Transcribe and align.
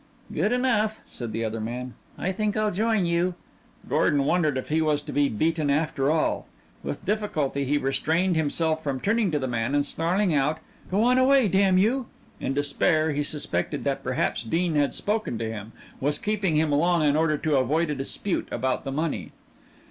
"Good 0.33 0.51
enough," 0.51 0.99
said 1.07 1.31
the 1.31 1.45
other 1.45 1.61
man, 1.61 1.93
"I 2.17 2.31
think 2.31 2.57
I'll 2.57 2.71
join 2.71 3.05
you." 3.05 3.35
Gordon 3.87 4.25
wondered 4.25 4.57
if 4.57 4.69
he 4.69 4.81
was 4.81 4.99
to 5.03 5.11
be 5.11 5.29
beaten 5.29 5.69
after 5.69 6.09
all. 6.09 6.47
With 6.81 7.05
difficulty 7.05 7.65
he 7.65 7.77
restrained 7.77 8.35
himself 8.35 8.81
from 8.81 8.99
turning 8.99 9.29
to 9.29 9.37
the 9.37 9.47
man 9.47 9.75
and 9.75 9.85
snarling 9.85 10.33
out, 10.33 10.57
"Go 10.89 11.03
on 11.03 11.19
away, 11.19 11.47
damn 11.47 11.77
you!" 11.77 12.07
In 12.39 12.55
despair 12.55 13.11
he 13.11 13.21
suspected 13.21 13.83
that 13.83 14.01
perhaps 14.03 14.41
Dean 14.41 14.73
had 14.73 14.95
spoken 14.95 15.37
to 15.37 15.47
him, 15.47 15.71
was 15.99 16.17
keeping 16.17 16.55
him 16.55 16.71
along 16.71 17.03
in 17.03 17.15
order 17.15 17.37
to 17.37 17.57
avoid 17.57 17.91
a 17.91 17.95
dispute 17.95 18.47
about 18.51 18.83
the 18.83 18.91
money. 18.91 19.33